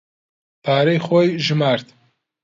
[0.63, 1.87] پارەی خۆی ژمارد.